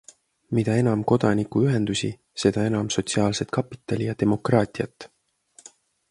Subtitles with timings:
[0.59, 2.07] Mida enam kodanikuühendusi,
[2.43, 5.07] seda enam sotsiaalset kapitali ja demokraatiat.